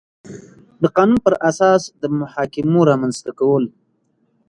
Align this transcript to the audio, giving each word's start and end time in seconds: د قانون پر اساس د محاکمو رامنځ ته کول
د 0.81 0.83
قانون 0.95 1.19
پر 1.25 1.33
اساس 1.49 1.81
د 2.01 2.03
محاکمو 2.19 2.81
رامنځ 2.91 3.15
ته 3.25 3.31
کول 3.39 3.63